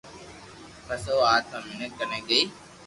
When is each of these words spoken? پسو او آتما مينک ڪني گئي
پسو 0.85 1.11
او 1.15 1.21
آتما 1.35 1.59
مينک 1.65 1.91
ڪني 1.99 2.19
گئي 2.27 2.43